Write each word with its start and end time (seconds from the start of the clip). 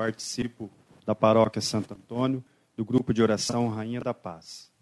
participo 0.00 0.70
da 1.04 1.14
Paróquia 1.14 1.60
Santo 1.60 1.92
Antônio, 1.92 2.42
do 2.74 2.86
grupo 2.86 3.12
de 3.12 3.22
oração 3.22 3.68
Rainha 3.68 4.00
da 4.00 4.14
Paz. 4.14 4.72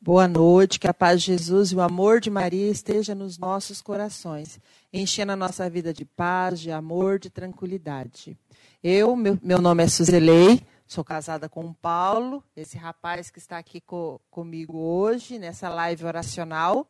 Boa 0.00 0.28
noite, 0.28 0.78
que 0.78 0.86
a 0.86 0.94
paz 0.94 1.20
de 1.20 1.32
Jesus 1.32 1.72
e 1.72 1.74
o 1.74 1.80
amor 1.80 2.20
de 2.20 2.30
Maria 2.30 2.70
esteja 2.70 3.12
nos 3.12 3.38
nossos 3.38 3.82
corações, 3.82 4.60
enchendo 4.92 5.32
a 5.32 5.36
nossa 5.36 5.68
vida 5.68 5.92
de 5.92 6.04
paz, 6.04 6.60
de 6.60 6.70
amor, 6.70 7.18
de 7.18 7.28
tranquilidade. 7.28 8.38
Eu, 8.84 9.16
meu, 9.16 9.36
meu 9.42 9.60
nome 9.60 9.82
é 9.82 9.88
Suzelei, 9.88 10.62
sou 10.86 11.02
casada 11.02 11.48
com 11.48 11.64
o 11.64 11.74
Paulo, 11.74 12.40
esse 12.54 12.78
rapaz 12.78 13.32
que 13.32 13.40
está 13.40 13.58
aqui 13.58 13.80
co, 13.80 14.20
comigo 14.30 14.78
hoje, 14.78 15.40
nessa 15.40 15.68
live 15.68 16.04
oracional, 16.04 16.86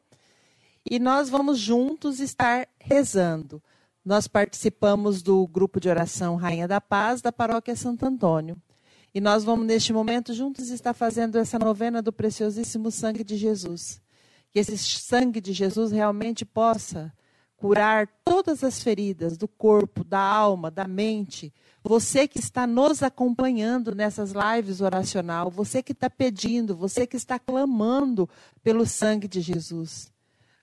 e 0.85 0.99
nós 0.99 1.31
vamos 1.31 1.59
juntos 1.59 2.21
estar 2.21 2.69
rezando. 2.79 3.63
Nós 4.05 4.27
participamos 4.27 5.23
do 5.23 5.47
grupo 5.47 5.79
de 5.79 5.89
oração 5.89 6.37
Rainha 6.37 6.67
da 6.67 6.81
Paz 6.81 7.21
da 7.21 7.31
Paróquia 7.31 7.77
Santo 7.77 8.07
Antônio. 8.07 8.57
E 9.13 9.21
nós 9.21 9.45
vamos, 9.45 9.67
neste 9.67 9.93
momento, 9.93 10.33
juntos 10.33 10.71
estar 10.71 10.95
fazendo 10.95 11.37
essa 11.37 11.59
novena 11.59 12.01
do 12.01 12.13
preciosíssimo 12.13 12.91
sangue 12.91 13.23
de 13.23 13.37
Jesus. 13.37 14.01
Que 14.51 14.59
esse 14.59 14.79
sangue 14.79 15.41
de 15.41 15.53
Jesus 15.53 15.93
realmente 15.93 16.47
possa 16.47 17.13
curar 17.57 18.09
todas 18.25 18.65
as 18.65 18.83
feridas 18.83 19.37
do 19.37 19.47
corpo, 19.47 20.03
da 20.03 20.21
alma, 20.21 20.71
da 20.71 20.89
mente. 20.89 21.53
Você 21.85 22.27
que 22.27 22.39
está 22.39 22.67
nos 22.67 23.03
acompanhando 23.03 23.95
nessas 23.95 24.33
lives 24.33 24.81
oracional, 24.81 25.51
você 25.51 25.83
que 25.83 25.93
está 25.93 26.09
pedindo, 26.09 26.75
você 26.75 27.07
que 27.07 27.17
está 27.17 27.39
clamando 27.39 28.27
pelo 28.63 28.87
sangue 28.87 29.29
de 29.29 29.43
Jesus 29.43 30.11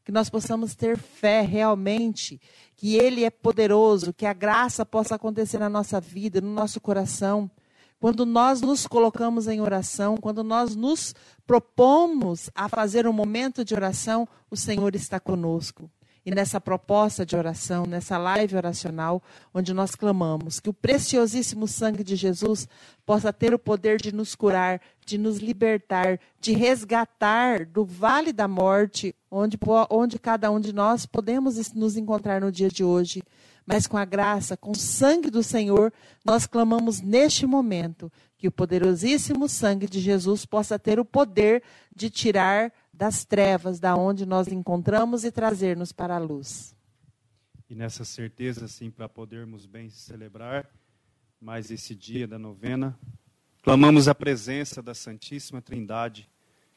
que 0.08 0.12
nós 0.14 0.30
possamos 0.30 0.74
ter 0.74 0.98
fé 0.98 1.42
realmente, 1.42 2.40
que 2.78 2.96
Ele 2.96 3.26
é 3.26 3.30
poderoso, 3.30 4.14
que 4.14 4.26
a 4.26 4.32
graça 4.32 4.86
possa 4.86 5.16
acontecer 5.16 5.58
na 5.58 5.68
nossa 5.68 6.00
vida, 6.00 6.40
no 6.40 6.50
nosso 6.50 6.80
coração. 6.80 7.52
Quando 8.00 8.26
nós 8.26 8.62
nos 8.62 8.88
colocamos 8.88 9.50
em 9.50 9.60
oração, 9.60 10.16
quando 10.16 10.46
nós 10.46 10.77
nos 10.77 11.14
propomos 11.46 12.49
a 12.55 12.70
fazer 12.70 13.05
um 13.05 13.12
momento 13.12 13.66
de 13.66 13.76
oração, 13.76 14.26
o 14.49 14.55
Senhor 14.55 14.96
está 14.96 15.20
conosco 15.20 15.91
e 16.28 16.32
nessa 16.36 16.60
proposta 16.60 17.26
de 17.26 17.38
oração, 17.38 17.86
nessa 17.86 18.18
live 18.18 18.58
oracional, 18.58 19.24
onde 19.54 19.74
nós 19.74 19.96
clamamos 19.96 20.60
que 20.60 20.70
o 20.70 20.74
preciosíssimo 20.74 21.70
sangue 21.70 22.04
de 22.04 22.18
Jesus 22.18 22.68
possa 23.06 23.32
ter 23.32 23.54
o 23.54 23.60
poder 23.60 23.98
de 23.98 24.14
nos 24.14 24.36
curar, 24.36 24.82
de 25.05 25.18
nos 25.18 25.38
libertar, 25.38 26.20
de 26.38 26.52
resgatar 26.52 27.66
do 27.66 27.86
vale 27.86 28.34
da 28.34 28.46
morte, 28.46 29.16
onde, 29.32 29.58
onde 29.90 30.20
cada 30.20 30.52
um 30.52 30.60
de 30.60 30.74
nós 30.74 31.05
podemos 31.05 31.74
nos 31.74 31.96
encontrar 31.96 32.42
no 32.42 32.52
dia 32.52 32.68
de 32.68 32.84
hoje. 32.84 33.24
Mas 33.66 33.88
com 33.88 33.96
a 33.96 34.04
graça, 34.04 34.58
com 34.58 34.72
o 34.72 34.78
sangue 34.78 35.30
do 35.30 35.42
Senhor, 35.42 35.94
nós 36.26 36.46
clamamos 36.46 37.00
neste 37.00 37.46
momento 37.46 38.12
que 38.38 38.50
o 38.50 38.52
poderosíssimo 38.52 39.48
sangue 39.48 39.88
de 39.88 40.02
Jesus 40.02 40.46
possa 40.46 40.78
ter 40.78 41.00
o 41.00 41.05
poder 41.05 41.64
de 41.96 42.10
tirar 42.10 42.72
das 42.98 43.23
trevas, 43.23 43.79
da 43.79 43.95
onde 43.95 44.26
nós 44.26 44.48
encontramos 44.48 45.23
e 45.23 45.31
trazer-nos 45.31 45.91
para 45.91 46.15
a 46.15 46.20
luz. 46.20 46.76
E 47.70 47.76
nessa 47.76 48.03
certeza, 48.03 48.65
assim, 48.65 48.90
para 48.90 49.07
podermos 49.07 49.67
bem 49.67 49.87
celebrar 49.91 50.67
mais 51.40 51.70
esse 51.70 51.93
dia 51.93 52.27
da 52.27 52.40
novena, 52.40 52.98
clamamos 53.62 54.07
a 54.07 54.15
presença 54.15 54.81
da 54.81 54.95
Santíssima 54.95 55.62
Trindade, 55.62 56.27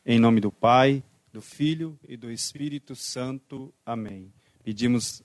em 0.05 0.19
nome 0.19 0.43
do 0.43 0.53
Pai, 0.53 1.03
do 1.33 1.41
Filho 1.41 1.99
e 2.07 2.19
do 2.19 2.31
Espírito 2.31 2.95
Santo. 2.95 3.73
Amém. 3.87 4.31
Pedimos 4.63 5.23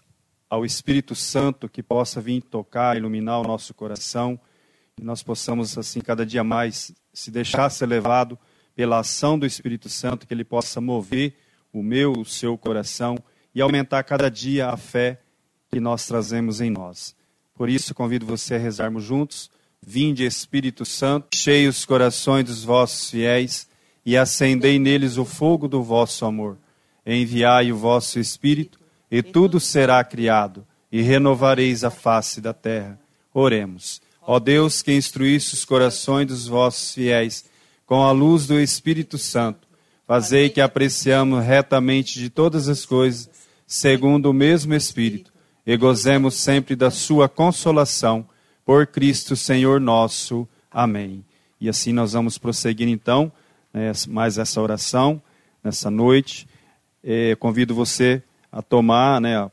ao 0.49 0.63
Espírito 0.63 1.13
Santo 1.13 1.67
que 1.67 1.83
possa 1.83 2.21
vir 2.21 2.41
tocar, 2.41 2.95
iluminar 2.95 3.41
o 3.41 3.47
nosso 3.47 3.73
coração, 3.73 4.39
e 4.97 5.03
nós 5.03 5.21
possamos, 5.21 5.77
assim, 5.77 5.99
cada 5.99 6.25
dia 6.25 6.43
mais 6.43 6.93
se 7.11 7.29
deixar 7.29 7.69
ser 7.69 7.85
levado 7.85 8.39
pela 8.75 8.99
ação 8.99 9.39
do 9.39 9.45
Espírito 9.45 9.89
Santo, 9.89 10.27
que 10.27 10.33
ele 10.33 10.43
possa 10.43 10.81
mover 10.81 11.33
o 11.71 11.81
meu, 11.81 12.11
o 12.11 12.25
seu 12.25 12.57
coração 12.57 13.17
e 13.53 13.61
aumentar 13.61 14.03
cada 14.03 14.29
dia 14.29 14.69
a 14.69 14.77
fé 14.77 15.21
que 15.71 15.79
nós 15.79 16.05
trazemos 16.05 16.61
em 16.61 16.69
nós. 16.69 17.15
Por 17.55 17.69
isso, 17.69 17.95
convido 17.95 18.25
você 18.25 18.55
a 18.55 18.59
rezarmos 18.59 19.03
juntos. 19.03 19.49
Vinde, 19.81 20.25
Espírito 20.25 20.83
Santo, 20.83 21.35
cheie 21.35 21.67
os 21.67 21.85
corações 21.85 22.45
dos 22.45 22.63
vossos 22.63 23.09
fiéis 23.09 23.67
e 24.05 24.17
acendei 24.17 24.77
neles 24.77 25.17
o 25.17 25.25
fogo 25.25 25.67
do 25.67 25.81
vosso 25.81 26.25
amor. 26.25 26.57
Enviai 27.05 27.71
o 27.71 27.77
vosso 27.77 28.19
Espírito, 28.19 28.79
e 29.09 29.21
tudo 29.21 29.59
será 29.59 30.03
criado, 30.03 30.65
e 30.91 31.01
renovareis 31.01 31.83
a 31.83 31.89
face 31.89 32.41
da 32.41 32.53
terra. 32.53 32.99
Oremos. 33.33 34.01
Ó 34.21 34.39
Deus, 34.39 34.81
que 34.81 34.91
instruísse 34.91 35.53
os 35.53 35.63
corações 35.63 36.27
dos 36.27 36.47
vossos 36.47 36.93
fiéis 36.93 37.45
com 37.85 38.03
a 38.03 38.11
luz 38.11 38.47
do 38.47 38.59
Espírito 38.59 39.17
Santo, 39.17 39.67
fazei 40.07 40.49
que 40.49 40.61
apreciamos 40.61 41.43
retamente 41.43 42.19
de 42.19 42.29
todas 42.29 42.67
as 42.67 42.85
coisas, 42.85 43.29
segundo 43.67 44.29
o 44.29 44.33
mesmo 44.33 44.73
Espírito, 44.73 45.31
e 45.65 45.75
gozemos 45.77 46.35
sempre 46.35 46.75
da 46.75 46.91
sua 46.91 47.27
consolação, 47.27 48.27
por 48.65 48.87
Cristo 48.87 49.35
Senhor 49.35 49.79
nosso. 49.79 50.47
Amém. 50.71 51.23
E 51.61 51.69
assim 51.69 51.93
nós 51.93 52.13
vamos 52.13 52.37
prosseguir 52.37 52.87
então, 52.87 53.31
né, 53.71 53.91
mais 54.07 54.37
essa 54.37 54.59
oração, 54.59 55.21
nessa 55.63 55.91
noite. 55.91 56.47
E 57.03 57.35
convido 57.39 57.75
você 57.75 58.23
a 58.51 58.61
tomar 58.61 59.21
né, 59.21 59.49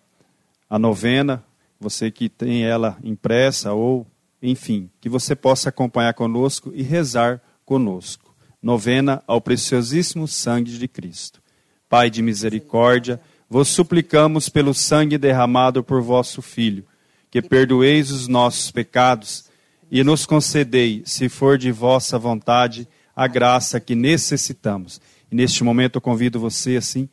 a 0.69 0.78
novena, 0.78 1.44
você 1.78 2.10
que 2.10 2.28
tem 2.28 2.64
ela 2.64 2.97
impressa 3.04 3.72
ou, 3.72 4.06
enfim, 4.43 4.91
que 5.00 5.09
você 5.09 5.37
possa 5.37 5.69
acompanhar 5.69 6.14
conosco 6.14 6.72
e 6.75 6.82
rezar 6.82 7.41
conosco. 7.65 8.34
Novena 8.62 9.23
ao 9.27 9.41
preciosíssimo 9.41 10.28
sangue 10.28 10.78
de 10.78 10.87
Cristo. 10.87 11.43
Pai 11.89 12.09
de 12.09 12.23
misericórdia, 12.23 13.21
vos 13.50 13.69
suplicamos 13.69 14.49
pelo 14.49 14.73
sangue 14.73 15.19
derramado 15.19 15.83
por 15.83 16.00
vosso 16.00 16.41
Filho, 16.41 16.84
que 17.31 17.43
perdoeis 17.43 18.11
os 18.11 18.28
nossos 18.28 18.71
pecados 18.71 19.45
e 19.91 20.03
nos 20.03 20.25
concedei, 20.25 21.03
se 21.05 21.28
for 21.28 21.59
de 21.59 21.71
vossa 21.71 22.19
vontade, 22.19 22.89
a 23.15 23.27
graça 23.27 23.79
que 23.79 23.94
necessitamos. 23.94 25.00
E 25.31 25.34
neste 25.34 25.62
momento 25.62 25.97
eu 25.97 26.00
convido 26.00 26.41
você, 26.41 26.77
assim, 26.77 27.09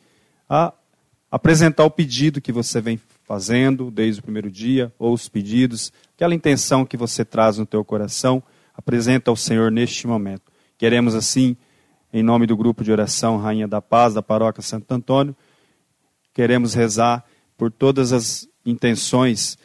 a 0.48 0.72
apresentar 1.30 1.84
o 1.84 1.90
pedido 1.90 2.40
que 2.40 2.52
você 2.52 2.80
vem 2.80 2.98
fazendo 3.24 3.90
desde 3.90 4.20
o 4.20 4.22
primeiro 4.22 4.50
dia, 4.50 4.92
ou 4.98 5.12
os 5.12 5.28
pedidos, 5.28 5.92
aquela 6.16 6.34
intenção 6.34 6.84
que 6.84 6.96
você 6.96 7.24
traz 7.24 7.58
no 7.58 7.66
teu 7.66 7.84
coração, 7.84 8.42
apresenta 8.80 9.30
ao 9.30 9.36
Senhor 9.36 9.70
neste 9.70 10.06
momento. 10.06 10.50
Queremos, 10.78 11.14
assim, 11.14 11.54
em 12.10 12.22
nome 12.22 12.46
do 12.46 12.56
grupo 12.56 12.82
de 12.82 12.90
oração 12.90 13.36
Rainha 13.36 13.68
da 13.68 13.82
Paz, 13.82 14.14
da 14.14 14.22
Paróquia 14.22 14.62
Santo 14.62 14.90
Antônio, 14.90 15.36
queremos 16.32 16.72
rezar 16.72 17.24
por 17.58 17.70
todas 17.70 18.10
as 18.10 18.48
intenções, 18.64 19.58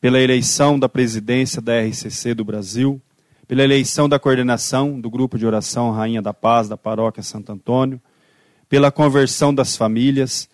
pela 0.00 0.20
eleição 0.20 0.76
da 0.76 0.88
presidência 0.88 1.62
da 1.62 1.80
RCC 1.80 2.34
do 2.34 2.44
Brasil, 2.44 3.00
pela 3.46 3.62
eleição 3.62 4.08
da 4.08 4.18
coordenação 4.18 5.00
do 5.00 5.08
grupo 5.08 5.38
de 5.38 5.46
oração 5.46 5.92
Rainha 5.92 6.20
da 6.20 6.34
Paz, 6.34 6.68
da 6.68 6.76
Paróquia 6.76 7.22
Santo 7.22 7.52
Antônio, 7.52 8.00
pela 8.68 8.90
conversão 8.90 9.54
das 9.54 9.76
famílias, 9.76 10.48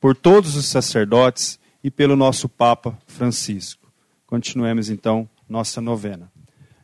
por 0.00 0.16
todos 0.16 0.56
os 0.56 0.66
sacerdotes 0.66 1.60
e 1.82 1.92
pelo 1.92 2.16
nosso 2.16 2.48
Papa 2.48 2.98
Francisco. 3.06 3.86
Continuemos 4.26 4.90
então 4.90 5.28
nossa 5.48 5.80
novena. 5.80 6.35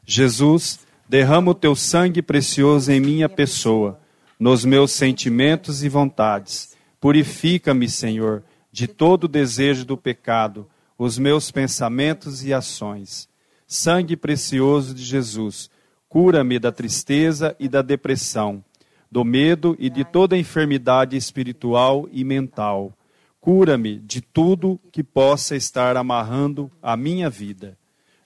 Jesus 0.04 0.80
Derrama 1.12 1.50
o 1.50 1.54
teu 1.54 1.76
sangue 1.76 2.22
precioso 2.22 2.90
em 2.90 2.98
minha 2.98 3.28
pessoa, 3.28 4.00
nos 4.40 4.64
meus 4.64 4.92
sentimentos 4.92 5.84
e 5.84 5.88
vontades. 5.90 6.74
Purifica-me, 6.98 7.86
Senhor, 7.86 8.42
de 8.72 8.86
todo 8.86 9.28
desejo 9.28 9.84
do 9.84 9.94
pecado, 9.94 10.66
os 10.96 11.18
meus 11.18 11.50
pensamentos 11.50 12.42
e 12.42 12.54
ações. 12.54 13.28
Sangue 13.66 14.16
precioso 14.16 14.94
de 14.94 15.04
Jesus, 15.04 15.68
cura-me 16.08 16.58
da 16.58 16.72
tristeza 16.72 17.54
e 17.60 17.68
da 17.68 17.82
depressão, 17.82 18.64
do 19.10 19.22
medo 19.22 19.76
e 19.78 19.90
de 19.90 20.06
toda 20.06 20.34
enfermidade 20.34 21.14
espiritual 21.14 22.08
e 22.10 22.24
mental. 22.24 22.96
Cura-me 23.38 23.98
de 23.98 24.22
tudo 24.22 24.80
que 24.90 25.04
possa 25.04 25.54
estar 25.54 25.94
amarrando 25.94 26.70
a 26.80 26.96
minha 26.96 27.28
vida. 27.28 27.76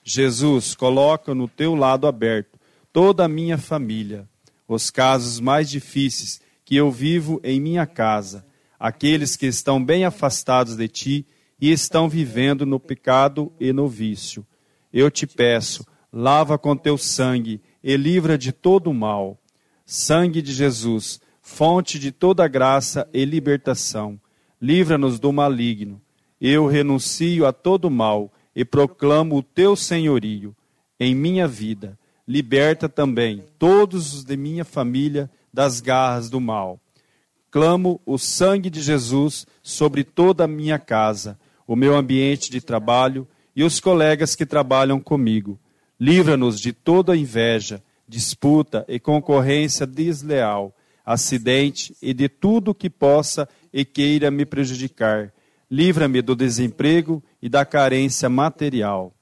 Jesus, 0.09 0.73
coloca 0.73 1.35
no 1.35 1.49
teu 1.49 1.75
lado 1.75 2.07
aberto 2.07 2.57
toda 2.93 3.25
a 3.25 3.27
minha 3.27 3.57
família, 3.57 4.25
os 4.65 4.89
casos 4.89 5.37
mais 5.41 5.69
difíceis 5.69 6.39
que 6.63 6.77
eu 6.77 6.89
vivo 6.89 7.41
em 7.43 7.59
minha 7.59 7.85
casa, 7.85 8.45
aqueles 8.79 9.35
que 9.35 9.47
estão 9.47 9.83
bem 9.83 10.05
afastados 10.05 10.77
de 10.77 10.87
ti 10.87 11.25
e 11.59 11.73
estão 11.73 12.07
vivendo 12.07 12.65
no 12.65 12.79
pecado 12.79 13.51
e 13.59 13.73
no 13.73 13.85
vício. 13.85 14.47
Eu 14.93 15.11
te 15.11 15.27
peço, 15.27 15.85
lava 16.11 16.57
com 16.57 16.73
teu 16.73 16.97
sangue 16.97 17.59
e 17.83 17.97
livra 17.97 18.37
de 18.37 18.53
todo 18.53 18.89
o 18.89 18.93
mal. 18.93 19.37
Sangue 19.85 20.41
de 20.41 20.53
Jesus, 20.53 21.19
fonte 21.41 21.99
de 21.99 22.13
toda 22.13 22.47
graça 22.47 23.09
e 23.13 23.25
libertação, 23.25 24.17
livra-nos 24.61 25.19
do 25.19 25.33
maligno. 25.33 26.01
Eu 26.39 26.65
renuncio 26.65 27.45
a 27.45 27.51
todo 27.51 27.91
mal 27.91 28.31
e 28.57 28.65
proclamo 28.65 29.37
o 29.37 29.43
teu 29.43 29.75
senhorio 29.75 30.55
em 30.99 31.13
minha 31.13 31.47
vida. 31.47 31.95
Liberta 32.27 32.89
também 32.89 33.43
todos 33.59 34.15
os 34.15 34.23
de 34.23 34.35
minha 34.35 34.65
família 34.65 35.29
das 35.53 35.79
garras 35.79 36.27
do 36.27 36.41
mal. 36.41 36.79
Clamo 37.51 38.01
o 38.03 38.17
sangue 38.17 38.71
de 38.71 38.81
Jesus 38.81 39.45
sobre 39.61 40.03
toda 40.03 40.45
a 40.45 40.47
minha 40.47 40.79
casa, 40.79 41.37
o 41.67 41.75
meu 41.75 41.95
ambiente 41.95 42.49
de 42.49 42.59
trabalho 42.59 43.27
e 43.55 43.63
os 43.63 43.79
colegas 43.79 44.33
que 44.33 44.43
trabalham 44.43 44.99
comigo. 44.99 45.59
Livra-nos 45.99 46.59
de 46.59 46.73
toda 46.73 47.15
inveja, 47.15 47.83
disputa 48.07 48.83
e 48.87 48.99
concorrência 48.99 49.85
desleal, 49.85 50.75
acidente 51.05 51.95
e 52.01 52.11
de 52.11 52.27
tudo 52.27 52.73
que 52.73 52.89
possa 52.89 53.47
e 53.71 53.85
queira 53.85 54.31
me 54.31 54.47
prejudicar. 54.47 55.31
Livra-me 55.69 56.21
do 56.21 56.35
desemprego 56.35 57.23
e 57.41 57.49
da 57.49 57.65
carência 57.65 58.29
material. 58.29 59.13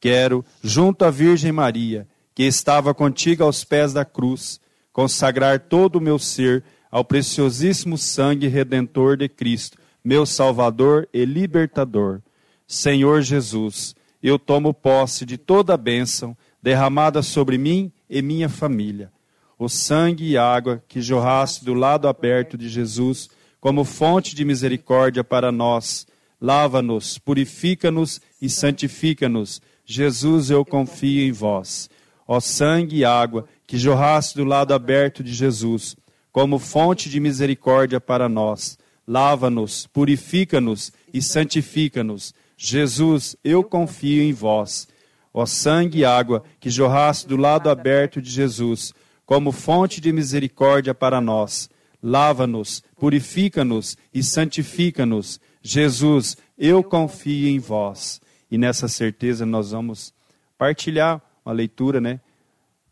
Quero, 0.00 0.44
junto 0.62 1.04
à 1.04 1.10
Virgem 1.10 1.50
Maria, 1.50 2.06
que 2.34 2.44
estava 2.44 2.94
contigo 2.94 3.42
aos 3.42 3.64
pés 3.64 3.92
da 3.92 4.04
cruz, 4.04 4.60
consagrar 4.92 5.60
todo 5.60 5.96
o 5.96 6.00
meu 6.00 6.18
ser 6.18 6.62
ao 6.90 7.04
preciosíssimo 7.04 7.98
sangue 7.98 8.46
redentor 8.46 9.16
de 9.16 9.28
Cristo, 9.28 9.78
meu 10.04 10.24
Salvador 10.24 11.08
e 11.12 11.24
libertador. 11.24 12.20
Senhor 12.66 13.22
Jesus, 13.22 13.94
eu 14.22 14.38
tomo 14.38 14.72
posse 14.72 15.26
de 15.26 15.36
toda 15.36 15.74
a 15.74 15.76
bênção 15.76 16.36
derramada 16.62 17.22
sobre 17.22 17.58
mim 17.58 17.92
e 18.08 18.22
minha 18.22 18.48
família. 18.48 19.10
O 19.58 19.68
sangue 19.68 20.30
e 20.30 20.38
água 20.38 20.82
que 20.86 21.00
jorraste 21.00 21.64
do 21.64 21.74
lado 21.74 22.06
aberto 22.06 22.56
de 22.56 22.68
Jesus, 22.68 23.28
como 23.60 23.84
fonte 23.84 24.34
de 24.34 24.44
misericórdia 24.44 25.24
para 25.24 25.50
nós, 25.50 26.06
lava-nos, 26.40 27.18
purifica-nos 27.18 28.20
e 28.40 28.48
santifica-nos. 28.48 29.60
Jesus, 29.84 30.50
eu 30.50 30.64
confio 30.64 31.22
em 31.22 31.32
vós 31.32 31.88
ó 32.28 32.38
sangue 32.40 32.98
e 32.98 33.04
água 33.06 33.48
que 33.66 33.78
jorraste 33.78 34.36
do 34.36 34.44
lado 34.44 34.74
aberto 34.74 35.24
de 35.24 35.32
Jesus, 35.32 35.96
como 36.30 36.58
fonte 36.58 37.08
de 37.08 37.18
misericórdia 37.18 37.98
para 37.98 38.28
nós. 38.28 38.78
Lava-nos, 39.06 39.86
purifica-nos 39.86 40.92
e 41.12 41.22
santifica-nos. 41.22 42.34
Jesus, 42.54 43.34
eu 43.42 43.64
confio 43.64 44.22
em 44.22 44.34
vós. 44.34 44.86
Ó 45.32 45.46
sangue 45.46 46.00
e 46.00 46.04
água 46.04 46.44
que 46.60 46.68
jorraste 46.68 47.26
do 47.26 47.36
lado 47.36 47.70
aberto 47.70 48.20
de 48.20 48.30
Jesus, 48.30 48.92
como 49.24 49.50
fonte 49.50 50.00
de 50.00 50.12
misericórdia 50.12 50.94
para 50.94 51.20
nós. 51.20 51.70
Lava-nos, 52.02 52.82
purifica-nos 52.96 53.96
e 54.14 54.22
santifica-nos. 54.22 55.40
Jesus, 55.60 56.36
eu 56.56 56.82
confio 56.82 57.48
em 57.48 57.58
vós. 57.58 58.20
E 58.50 58.56
nessa 58.56 58.88
certeza 58.88 59.44
nós 59.44 59.72
vamos 59.72 60.14
partilhar 60.56 61.20
uma 61.44 61.52
leitura, 61.52 62.00
né? 62.00 62.20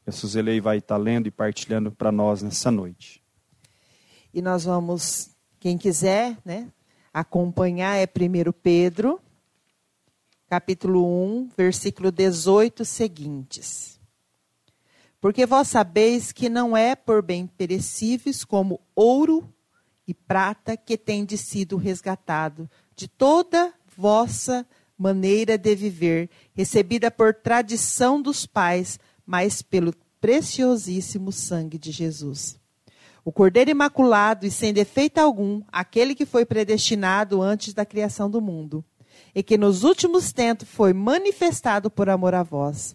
A 0.06 0.12
Suzelei 0.12 0.60
vai 0.60 0.78
estar 0.78 0.96
lendo 0.96 1.26
e 1.26 1.30
partilhando 1.30 1.90
para 1.90 2.12
nós 2.12 2.42
nessa 2.42 2.70
noite. 2.70 3.22
E 4.32 4.40
nós 4.40 4.64
vamos, 4.64 5.30
quem 5.58 5.76
quiser, 5.76 6.36
né, 6.44 6.68
acompanhar 7.12 7.96
é 7.96 8.06
1 8.06 8.52
Pedro, 8.52 9.20
capítulo 10.48 11.04
1, 11.06 11.48
versículo 11.56 12.12
18 12.12 12.84
seguintes. 12.84 13.95
Porque 15.26 15.44
vós 15.44 15.66
sabeis 15.66 16.30
que 16.30 16.48
não 16.48 16.76
é 16.76 16.94
por 16.94 17.20
bem 17.20 17.48
perecíveis 17.48 18.44
como 18.44 18.80
ouro 18.94 19.52
e 20.06 20.14
prata 20.14 20.76
que 20.76 20.96
tendes 20.96 21.40
sido 21.40 21.76
resgatado 21.76 22.70
de 22.94 23.08
toda 23.08 23.74
vossa 23.96 24.64
maneira 24.96 25.58
de 25.58 25.74
viver, 25.74 26.30
recebida 26.54 27.10
por 27.10 27.34
tradição 27.34 28.22
dos 28.22 28.46
pais, 28.46 29.00
mas 29.26 29.62
pelo 29.62 29.92
preciosíssimo 30.20 31.32
sangue 31.32 31.76
de 31.76 31.90
Jesus. 31.90 32.56
O 33.24 33.32
Cordeiro 33.32 33.72
Imaculado 33.72 34.46
e 34.46 34.50
sem 34.52 34.72
defeito 34.72 35.18
algum, 35.18 35.60
aquele 35.72 36.14
que 36.14 36.24
foi 36.24 36.46
predestinado 36.46 37.42
antes 37.42 37.74
da 37.74 37.84
criação 37.84 38.30
do 38.30 38.40
mundo, 38.40 38.84
e 39.34 39.42
que 39.42 39.58
nos 39.58 39.82
últimos 39.82 40.32
tempos 40.32 40.68
foi 40.68 40.92
manifestado 40.92 41.90
por 41.90 42.08
amor 42.08 42.32
a 42.32 42.44
vós. 42.44 42.94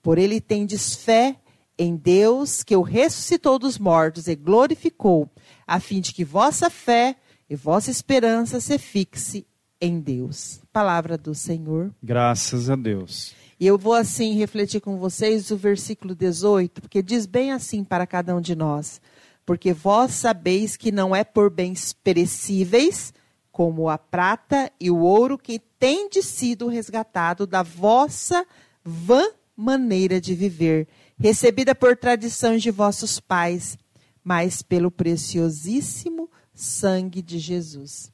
Por 0.00 0.18
ele 0.18 0.40
tendes 0.40 0.94
fé 0.94 1.40
em 1.78 1.96
Deus, 1.96 2.62
que 2.62 2.76
o 2.76 2.82
ressuscitou 2.82 3.58
dos 3.58 3.78
mortos 3.78 4.28
e 4.28 4.34
glorificou, 4.34 5.28
a 5.66 5.80
fim 5.80 6.00
de 6.00 6.12
que 6.12 6.24
vossa 6.24 6.70
fé 6.70 7.16
e 7.48 7.56
vossa 7.56 7.90
esperança 7.90 8.60
se 8.60 8.78
fixe 8.78 9.46
em 9.80 10.00
Deus. 10.00 10.60
Palavra 10.72 11.18
do 11.18 11.34
Senhor. 11.34 11.92
Graças 12.02 12.70
a 12.70 12.76
Deus. 12.76 13.34
E 13.58 13.66
eu 13.66 13.78
vou 13.78 13.94
assim 13.94 14.34
refletir 14.34 14.80
com 14.80 14.98
vocês 14.98 15.50
o 15.50 15.56
versículo 15.56 16.14
18, 16.14 16.80
porque 16.80 17.02
diz 17.02 17.26
bem 17.26 17.52
assim 17.52 17.84
para 17.84 18.06
cada 18.06 18.34
um 18.34 18.40
de 18.40 18.54
nós: 18.54 19.00
Porque 19.46 19.72
vós 19.72 20.12
sabeis 20.12 20.76
que 20.76 20.90
não 20.90 21.14
é 21.14 21.22
por 21.22 21.50
bens 21.50 21.92
perecíveis, 21.92 23.12
como 23.52 23.88
a 23.88 23.96
prata 23.96 24.70
e 24.80 24.90
o 24.90 24.98
ouro, 24.98 25.38
que 25.38 25.60
tende 25.78 26.22
sido 26.22 26.66
resgatado 26.66 27.46
da 27.46 27.62
vossa 27.62 28.44
vã 28.84 29.22
maneira 29.56 30.20
de 30.20 30.34
viver, 30.34 30.88
recebida 31.24 31.74
por 31.74 31.96
tradições 31.96 32.62
de 32.62 32.70
vossos 32.70 33.18
pais, 33.18 33.78
mas 34.22 34.60
pelo 34.60 34.90
preciosíssimo 34.90 36.28
sangue 36.52 37.22
de 37.22 37.38
Jesus. 37.38 38.12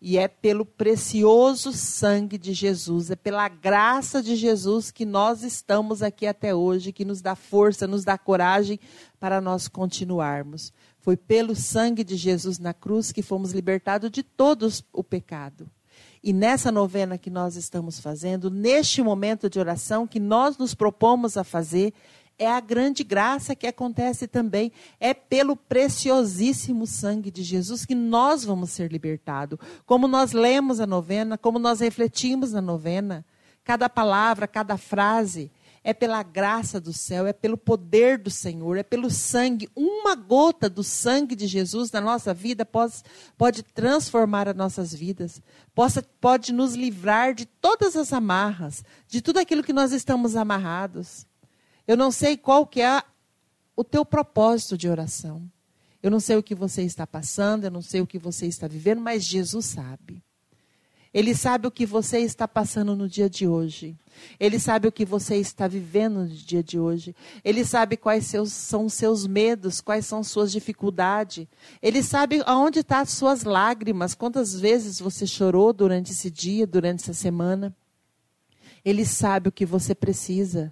E 0.00 0.16
é 0.16 0.26
pelo 0.26 0.64
precioso 0.64 1.70
sangue 1.74 2.38
de 2.38 2.54
Jesus, 2.54 3.10
é 3.10 3.14
pela 3.14 3.46
graça 3.46 4.22
de 4.22 4.34
Jesus 4.34 4.90
que 4.90 5.04
nós 5.04 5.42
estamos 5.42 6.02
aqui 6.02 6.26
até 6.26 6.54
hoje, 6.54 6.92
que 6.92 7.04
nos 7.04 7.20
dá 7.20 7.36
força, 7.36 7.86
nos 7.86 8.04
dá 8.04 8.16
coragem 8.16 8.80
para 9.20 9.38
nós 9.38 9.68
continuarmos. 9.68 10.72
Foi 10.98 11.14
pelo 11.14 11.54
sangue 11.54 12.02
de 12.02 12.16
Jesus 12.16 12.58
na 12.58 12.72
cruz 12.72 13.12
que 13.12 13.20
fomos 13.20 13.52
libertados 13.52 14.10
de 14.10 14.22
todos 14.22 14.82
o 14.94 15.04
pecado. 15.04 15.70
E 16.26 16.32
nessa 16.32 16.72
novena 16.72 17.16
que 17.16 17.30
nós 17.30 17.54
estamos 17.54 18.00
fazendo, 18.00 18.50
neste 18.50 19.02
momento 19.02 19.48
de 19.48 19.60
oração 19.60 20.06
que 20.06 20.18
nós 20.18 20.58
nos 20.58 20.74
propomos 20.74 21.36
a 21.36 21.44
fazer, 21.44 21.94
é 22.38 22.50
a 22.50 22.60
grande 22.60 23.02
graça 23.02 23.54
que 23.54 23.66
acontece 23.66 24.26
também. 24.26 24.72
É 25.00 25.14
pelo 25.14 25.56
preciosíssimo 25.56 26.86
sangue 26.86 27.30
de 27.30 27.42
Jesus 27.42 27.84
que 27.84 27.94
nós 27.94 28.44
vamos 28.44 28.70
ser 28.70 28.90
libertados. 28.92 29.58
Como 29.84 30.06
nós 30.06 30.32
lemos 30.32 30.80
a 30.80 30.86
novena, 30.86 31.38
como 31.38 31.58
nós 31.58 31.80
refletimos 31.80 32.52
na 32.52 32.60
novena, 32.60 33.24
cada 33.64 33.88
palavra, 33.88 34.46
cada 34.46 34.76
frase, 34.76 35.50
é 35.82 35.94
pela 35.94 36.20
graça 36.22 36.80
do 36.80 36.92
céu, 36.92 37.28
é 37.28 37.32
pelo 37.32 37.56
poder 37.56 38.18
do 38.18 38.28
Senhor, 38.28 38.76
é 38.76 38.82
pelo 38.82 39.08
sangue. 39.08 39.68
Uma 39.76 40.16
gota 40.16 40.68
do 40.68 40.82
sangue 40.82 41.36
de 41.36 41.46
Jesus 41.46 41.92
na 41.92 42.00
nossa 42.00 42.34
vida 42.34 42.66
pode, 42.66 43.02
pode 43.38 43.62
transformar 43.62 44.48
as 44.48 44.56
nossas 44.56 44.92
vidas, 44.92 45.40
possa, 45.72 46.02
pode 46.20 46.52
nos 46.52 46.74
livrar 46.74 47.34
de 47.34 47.46
todas 47.46 47.96
as 47.96 48.12
amarras, 48.12 48.84
de 49.06 49.22
tudo 49.22 49.38
aquilo 49.38 49.62
que 49.62 49.72
nós 49.72 49.92
estamos 49.92 50.34
amarrados. 50.34 51.24
Eu 51.86 51.96
não 51.96 52.10
sei 52.10 52.36
qual 52.36 52.66
que 52.66 52.80
é 52.80 53.02
o 53.76 53.84
teu 53.84 54.04
propósito 54.04 54.76
de 54.76 54.88
oração. 54.88 55.50
Eu 56.02 56.10
não 56.10 56.20
sei 56.20 56.36
o 56.36 56.42
que 56.42 56.54
você 56.54 56.82
está 56.82 57.06
passando, 57.06 57.64
eu 57.64 57.70
não 57.70 57.82
sei 57.82 58.00
o 58.00 58.06
que 58.06 58.18
você 58.18 58.46
está 58.46 58.66
vivendo, 58.66 59.00
mas 59.00 59.24
Jesus 59.24 59.66
sabe. 59.66 60.22
Ele 61.16 61.34
sabe 61.34 61.66
o 61.66 61.70
que 61.70 61.86
você 61.86 62.18
está 62.18 62.46
passando 62.46 62.94
no 62.94 63.08
dia 63.08 63.30
de 63.30 63.48
hoje. 63.48 63.96
Ele 64.38 64.58
sabe 64.58 64.86
o 64.86 64.92
que 64.92 65.04
você 65.04 65.36
está 65.36 65.66
vivendo 65.66 66.20
no 66.20 66.28
dia 66.28 66.62
de 66.62 66.78
hoje. 66.78 67.16
Ele 67.42 67.64
sabe 67.64 67.96
quais 67.96 68.26
seus, 68.26 68.52
são 68.52 68.84
os 68.84 68.92
seus 68.92 69.26
medos, 69.26 69.80
quais 69.80 70.04
são 70.04 70.22
suas 70.22 70.52
dificuldades. 70.52 71.46
Ele 71.80 72.02
sabe 72.02 72.42
aonde 72.44 72.80
estão 72.80 72.98
tá 72.98 73.02
as 73.02 73.12
suas 73.12 73.44
lágrimas, 73.44 74.14
quantas 74.14 74.60
vezes 74.60 75.00
você 75.00 75.26
chorou 75.26 75.72
durante 75.72 76.12
esse 76.12 76.30
dia, 76.30 76.66
durante 76.66 77.02
essa 77.02 77.14
semana. 77.14 77.74
Ele 78.84 79.06
sabe 79.06 79.48
o 79.48 79.52
que 79.52 79.64
você 79.64 79.94
precisa. 79.94 80.70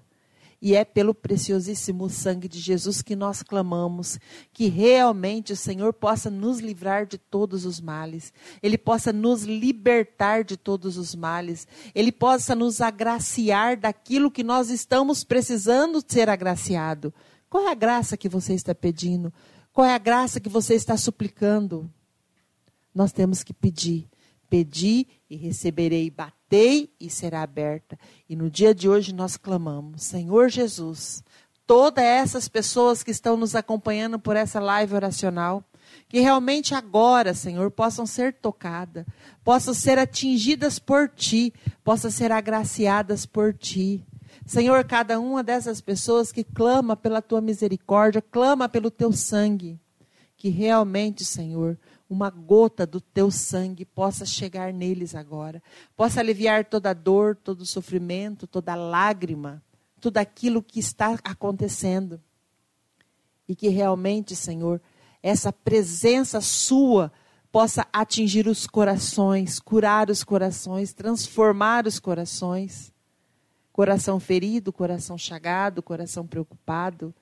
E 0.64 0.75
é 0.75 0.83
pelo 0.83 1.12
preciosíssimo 1.12 2.09
sangue 2.09 2.49
de 2.49 2.59
Jesus 2.59 3.02
que 3.02 3.14
nós 3.14 3.42
clamamos 3.42 4.18
que 4.50 4.66
realmente 4.66 5.52
o 5.52 5.56
Senhor 5.56 5.92
possa 5.92 6.30
nos 6.30 6.59
livrar 6.59 7.04
de 7.04 7.18
todos 7.18 7.66
os 7.66 7.83
males, 7.83 8.33
Ele 8.62 8.78
possa 8.78 9.12
nos 9.12 9.42
libertar 9.42 10.42
de 10.42 10.56
todos 10.56 10.97
os 10.97 11.14
males, 11.14 11.68
Ele 11.94 12.11
possa 12.11 12.54
nos 12.54 12.80
agraciar 12.80 13.78
daquilo 13.78 14.30
que 14.30 14.42
nós 14.42 14.71
estamos 14.71 15.23
precisando 15.23 16.02
ser 16.09 16.30
agraciado. 16.30 17.12
Qual 17.50 17.68
é 17.68 17.71
a 17.71 17.75
graça 17.75 18.16
que 18.16 18.26
você 18.26 18.54
está 18.54 18.75
pedindo? 18.75 19.30
Qual 19.71 19.87
é 19.87 19.92
a 19.92 19.99
graça 19.99 20.40
que 20.40 20.49
você 20.49 20.73
está 20.75 20.97
suplicando? 20.97 21.90
Nós 22.94 23.12
temos 23.12 23.42
que 23.42 23.52
pedir. 23.52 24.09
Pedi 24.54 25.08
e 25.28 25.34
receberei, 25.34 26.08
batei 26.08 26.88
e 27.00 27.11
será 27.11 27.42
aberta. 27.42 27.99
E 28.28 28.37
no 28.37 28.49
dia 28.49 28.73
de 28.73 28.88
hoje 28.88 29.12
nós 29.12 29.37
clamamos, 29.37 30.04
Senhor 30.04 30.49
Jesus, 30.49 31.25
todas 31.66 32.04
essas 32.04 32.46
pessoas 32.46 33.02
que 33.02 33.11
estão 33.11 33.37
nos 33.37 33.56
acompanhando 33.56 34.16
por 34.16 34.37
essa 34.37 34.61
live 34.61 34.94
oracional, 34.94 35.64
que 36.08 36.20
realmente 36.20 36.73
agora, 36.73 37.34
Senhor, 37.34 37.68
possam 37.73 38.06
ser 38.06 38.32
tocadas, 38.34 39.04
possam 39.42 39.75
ser 39.75 39.99
atingidas 39.99 40.78
por 40.78 41.08
Ti, 41.08 41.52
possam 41.82 42.08
ser 42.08 42.30
agraciadas 42.30 43.26
por 43.26 43.52
Ti. 43.54 44.04
Senhor, 44.46 44.84
cada 44.84 45.18
uma 45.18 45.42
dessas 45.42 45.80
pessoas 45.80 46.30
que 46.30 46.44
clama 46.44 46.94
pela 46.94 47.20
tua 47.20 47.40
misericórdia, 47.40 48.23
clama 48.23 48.68
pelo 48.68 48.88
teu 48.88 49.11
sangue, 49.11 49.80
que 50.37 50.49
realmente, 50.49 51.25
Senhor, 51.25 51.76
uma 52.08 52.30
gota 52.30 52.87
do 52.87 53.00
teu 53.00 53.30
sangue 53.30 53.84
possa 53.84 54.26
chegar 54.26 54.73
neles 54.73 55.14
agora, 55.14 55.62
possa 55.96 56.20
aliviar 56.20 56.64
toda 56.64 56.92
dor, 56.92 57.34
todo 57.37 57.64
sofrimento, 57.64 58.46
toda 58.46 58.75
lágrima, 58.75 59.62
tudo 60.00 60.18
aquilo 60.18 60.62
que 60.62 60.78
está 60.78 61.18
acontecendo. 61.25 62.20
E 63.49 63.54
que 63.54 63.68
realmente, 63.68 64.37
Senhor, 64.37 64.80
essa 65.23 65.52
presença 65.52 66.40
sua 66.40 67.11
possa 67.50 67.87
atingir 67.92 68.49
os 68.49 68.66
corações, 68.66 69.61
curar 69.61 70.11
os 70.11 70.25
corações, 70.25 70.92
transformar 70.92 71.87
os 71.87 72.00
corações. 72.00 72.92
Coração 73.73 74.20
ferido, 74.20 74.73
coração 74.73 75.16
chagado, 75.16 75.82
coração 75.82 76.26
preocupado. 76.26 77.14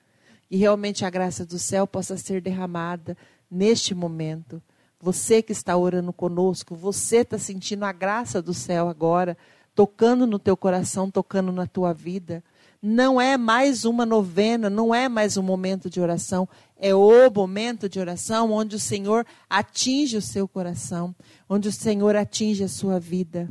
E 0.49 0.57
realmente 0.57 1.05
a 1.05 1.09
graça 1.09 1.45
do 1.45 1.57
céu 1.57 1.87
possa 1.87 2.17
ser 2.17 2.41
derramada 2.41 3.15
neste 3.49 3.93
momento. 3.93 4.61
Você 5.03 5.41
que 5.41 5.51
está 5.51 5.75
orando 5.75 6.13
conosco, 6.13 6.75
você 6.75 7.17
está 7.17 7.37
sentindo 7.37 7.83
a 7.83 7.91
graça 7.91 8.41
do 8.41 8.53
céu 8.53 8.87
agora, 8.87 9.37
tocando 9.75 10.25
no 10.25 10.39
teu 10.39 10.55
coração, 10.55 11.11
tocando 11.11 11.51
na 11.51 11.67
tua 11.67 11.93
vida 11.93 12.43
não 12.85 13.19
é 13.21 13.37
mais 13.37 13.85
uma 13.85 14.05
novena, 14.05 14.69
não 14.69 14.93
é 14.93 15.07
mais 15.07 15.37
um 15.37 15.41
momento 15.41 15.89
de 15.89 16.01
oração, 16.01 16.49
é 16.75 16.93
o 16.93 17.31
momento 17.31 17.87
de 17.87 17.97
oração 17.97 18.51
onde 18.51 18.75
o 18.75 18.79
Senhor 18.79 19.25
atinge 19.49 20.17
o 20.17 20.21
seu 20.21 20.49
coração, 20.49 21.15
onde 21.47 21.69
o 21.69 21.71
Senhor 21.71 22.13
atinge 22.17 22.61
a 22.61 22.67
sua 22.67 22.99
vida. 22.99 23.47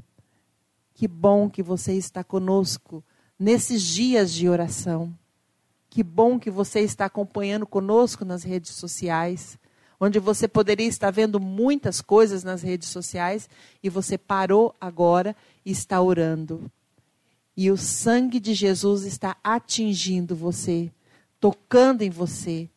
Que 0.93 1.09
bom 1.09 1.49
que 1.49 1.63
você 1.63 1.95
está 1.95 2.23
conosco 2.23 3.03
nesses 3.39 3.83
dias 3.83 4.31
de 4.31 4.51
oração. 4.51 5.15
Que 5.89 6.03
bom 6.03 6.39
que 6.39 6.51
você 6.51 6.81
está 6.81 7.07
acompanhando 7.07 7.67
conosco 7.67 8.27
nas 8.27 8.43
redes 8.43 8.73
sociais, 8.73 9.59
onde 10.05 10.19
você 10.19 10.49
poderia 10.49 10.89
estar 10.89 11.13
vendo 11.13 11.39
muitas 11.39 12.01
coisas 12.01 12.43
nas 12.43 12.61
redes 12.61 12.89
sociais 12.89 13.49
e 13.81 13.89
você 13.89 14.19
parou 14.19 14.75
agora 14.81 15.37
e 15.65 15.71
está 15.71 16.03
orando. 16.03 16.69
E 17.57 17.71
o 17.71 17.77
sangue 17.77 18.41
de 18.41 18.53
Jesus 18.53 19.05
está 19.05 19.37
atingindo 19.45 20.35
você, 20.35 20.91
tocando 21.39 22.03
em 22.03 22.11
você, 22.11 22.69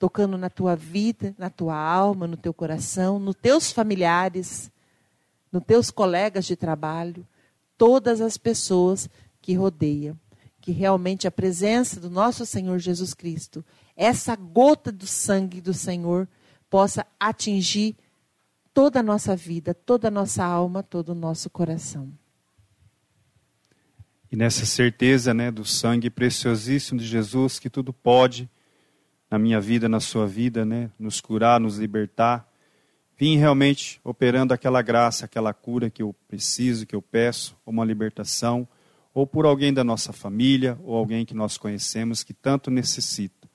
tocando 0.00 0.36
na 0.36 0.50
tua 0.50 0.74
vida, 0.74 1.32
na 1.38 1.48
tua 1.48 1.76
alma, 1.76 2.26
no 2.26 2.36
teu 2.36 2.52
coração, 2.52 3.20
nos 3.20 3.36
teus 3.36 3.70
familiares, 3.70 4.68
nos 5.52 5.62
teus 5.62 5.92
colegas 5.92 6.44
de 6.44 6.56
trabalho, 6.56 7.24
todas 7.78 8.20
as 8.20 8.36
pessoas 8.36 9.08
que 9.40 9.54
rodeiam. 9.54 10.18
Que 10.60 10.72
realmente 10.72 11.28
a 11.28 11.30
presença 11.30 12.00
do 12.00 12.10
nosso 12.10 12.44
Senhor 12.44 12.80
Jesus 12.80 13.14
Cristo, 13.14 13.64
essa 13.96 14.34
gota 14.34 14.90
do 14.90 15.06
sangue 15.06 15.60
do 15.60 15.72
Senhor, 15.72 16.26
possa 16.74 17.06
atingir 17.20 17.94
toda 18.72 18.98
a 18.98 19.02
nossa 19.02 19.36
vida, 19.36 19.72
toda 19.72 20.08
a 20.08 20.10
nossa 20.10 20.44
alma, 20.44 20.82
todo 20.82 21.10
o 21.10 21.14
nosso 21.14 21.48
coração. 21.48 22.12
E 24.28 24.34
nessa 24.34 24.66
certeza 24.66 25.32
né, 25.32 25.52
do 25.52 25.64
sangue 25.64 26.10
preciosíssimo 26.10 26.98
de 26.98 27.06
Jesus, 27.06 27.60
que 27.60 27.70
tudo 27.70 27.92
pode, 27.92 28.50
na 29.30 29.38
minha 29.38 29.60
vida, 29.60 29.88
na 29.88 30.00
sua 30.00 30.26
vida, 30.26 30.64
né, 30.64 30.90
nos 30.98 31.20
curar, 31.20 31.60
nos 31.60 31.78
libertar, 31.78 32.44
vim 33.16 33.36
realmente 33.36 34.00
operando 34.02 34.52
aquela 34.52 34.82
graça, 34.82 35.26
aquela 35.26 35.54
cura 35.54 35.88
que 35.88 36.02
eu 36.02 36.12
preciso, 36.26 36.86
que 36.86 36.96
eu 36.96 37.00
peço, 37.00 37.56
uma 37.64 37.84
libertação, 37.84 38.66
ou 39.14 39.24
por 39.28 39.46
alguém 39.46 39.72
da 39.72 39.84
nossa 39.84 40.12
família, 40.12 40.76
ou 40.82 40.96
alguém 40.96 41.24
que 41.24 41.34
nós 41.34 41.56
conhecemos 41.56 42.24
que 42.24 42.34
tanto 42.34 42.68
necessita. 42.68 43.48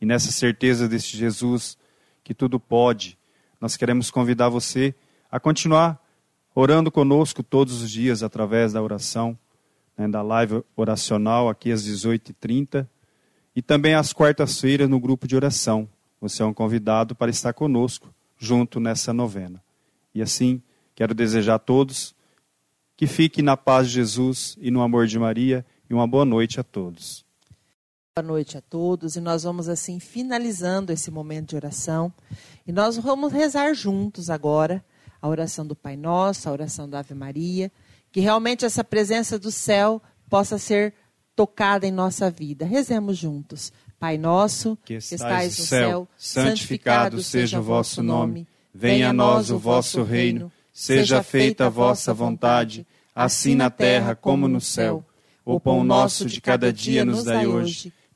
E 0.00 0.04
nessa 0.04 0.32
certeza 0.32 0.88
deste 0.88 1.16
Jesus, 1.16 1.78
que 2.26 2.34
tudo 2.34 2.58
pode, 2.58 3.16
nós 3.60 3.76
queremos 3.76 4.10
convidar 4.10 4.48
você 4.48 4.92
a 5.30 5.38
continuar 5.38 6.04
orando 6.56 6.90
conosco 6.90 7.40
todos 7.40 7.82
os 7.82 7.88
dias 7.88 8.20
através 8.20 8.72
da 8.72 8.82
oração 8.82 9.38
né, 9.96 10.08
da 10.08 10.22
live 10.22 10.64
oracional 10.74 11.48
aqui 11.48 11.70
às 11.70 11.86
18h30 11.86 12.84
e 13.54 13.62
também 13.62 13.94
às 13.94 14.12
quartas-feiras 14.12 14.88
no 14.88 14.98
grupo 14.98 15.28
de 15.28 15.36
oração. 15.36 15.88
Você 16.20 16.42
é 16.42 16.44
um 16.44 16.52
convidado 16.52 17.14
para 17.14 17.30
estar 17.30 17.52
conosco 17.52 18.12
junto 18.36 18.80
nessa 18.80 19.12
novena. 19.12 19.62
E 20.12 20.20
assim, 20.20 20.60
quero 20.96 21.14
desejar 21.14 21.54
a 21.54 21.60
todos 21.60 22.12
que 22.96 23.06
fiquem 23.06 23.44
na 23.44 23.56
paz 23.56 23.86
de 23.86 23.94
Jesus 23.94 24.58
e 24.60 24.68
no 24.68 24.82
amor 24.82 25.06
de 25.06 25.16
Maria 25.16 25.64
e 25.88 25.94
uma 25.94 26.08
boa 26.08 26.24
noite 26.24 26.58
a 26.58 26.64
todos. 26.64 27.25
Boa 28.18 28.28
noite 28.28 28.56
a 28.56 28.62
todos 28.62 29.14
e 29.14 29.20
nós 29.20 29.42
vamos 29.42 29.68
assim 29.68 30.00
finalizando 30.00 30.90
esse 30.90 31.10
momento 31.10 31.50
de 31.50 31.56
oração 31.56 32.10
e 32.66 32.72
nós 32.72 32.96
vamos 32.96 33.30
rezar 33.30 33.74
juntos 33.74 34.30
agora 34.30 34.82
a 35.20 35.28
oração 35.28 35.66
do 35.66 35.76
Pai 35.76 35.98
Nosso, 35.98 36.48
a 36.48 36.52
oração 36.52 36.88
da 36.88 37.00
Ave 37.00 37.12
Maria 37.12 37.70
que 38.10 38.18
realmente 38.18 38.64
essa 38.64 38.82
presença 38.82 39.38
do 39.38 39.50
céu 39.52 40.00
possa 40.30 40.56
ser 40.56 40.94
tocada 41.34 41.86
em 41.86 41.90
nossa 41.90 42.30
vida. 42.30 42.64
Rezemos 42.64 43.18
juntos. 43.18 43.70
Pai 43.98 44.16
nosso, 44.16 44.78
que 44.82 44.94
estais, 44.94 45.58
no 45.58 45.64
céu, 45.66 46.08
santificado 46.16 47.22
seja 47.22 47.60
o 47.60 47.62
vosso 47.62 48.02
nome. 48.02 48.48
Venha 48.72 49.10
a 49.10 49.12
nós 49.12 49.50
o 49.50 49.58
vosso 49.58 50.02
reino. 50.02 50.50
Seja 50.72 51.22
feita 51.22 51.66
a 51.66 51.68
vossa 51.68 52.14
vontade, 52.14 52.86
assim 53.14 53.54
na 53.54 53.68
terra 53.68 54.14
como 54.14 54.48
no 54.48 54.60
céu. 54.60 55.04
O 55.44 55.60
pão 55.60 55.84
nosso 55.84 56.24
de 56.24 56.40
cada 56.40 56.72
dia 56.72 57.04
nos 57.04 57.22
dai 57.22 57.46
hoje. 57.46 57.92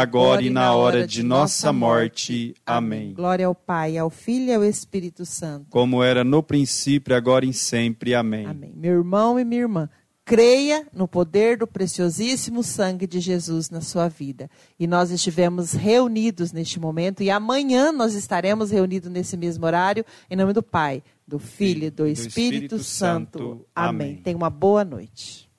agora 0.00 0.42
e 0.42 0.48
na 0.48 0.74
hora 0.74 1.06
de 1.06 1.22
nossa 1.22 1.72
morte. 1.72 2.54
Amém. 2.64 3.12
Glória 3.12 3.46
ao 3.46 3.54
Pai, 3.54 3.98
ao 3.98 4.08
Filho 4.08 4.46
e 4.46 4.54
ao 4.54 4.64
Espírito 4.64 5.26
Santo. 5.26 5.66
Como 5.68 6.02
era 6.02 6.24
no 6.24 6.42
princípio, 6.42 7.14
agora 7.14 7.44
e 7.44 7.52
sempre. 7.52 8.14
Amém. 8.14 8.46
Amém. 8.46 8.72
Meu 8.74 8.94
irmão 8.94 9.38
e 9.38 9.44
minha 9.44 9.60
irmã, 9.60 9.90
creia 10.24 10.86
no 10.94 11.06
poder 11.06 11.58
do 11.58 11.66
preciosíssimo 11.66 12.62
sangue 12.62 13.06
de 13.06 13.20
Jesus 13.20 13.68
na 13.68 13.82
sua 13.82 14.08
vida. 14.08 14.48
E 14.78 14.86
nós 14.86 15.10
estivemos 15.10 15.72
reunidos 15.72 16.52
neste 16.52 16.80
momento 16.80 17.22
e 17.22 17.30
amanhã 17.30 17.92
nós 17.92 18.14
estaremos 18.14 18.70
reunidos 18.70 19.10
nesse 19.10 19.36
mesmo 19.36 19.66
horário 19.66 20.06
em 20.30 20.36
nome 20.36 20.54
do 20.54 20.62
Pai, 20.62 21.02
do 21.28 21.38
Filho 21.38 21.84
e 21.84 21.90
do, 21.90 22.04
do 22.04 22.08
Espírito, 22.08 22.76
Espírito, 22.76 22.78
Santo. 22.78 23.38
Santo. 23.38 23.66
Amém. 23.74 24.12
Amém. 24.12 24.22
Tenha 24.22 24.36
uma 24.36 24.50
boa 24.50 24.84
noite. 24.84 25.51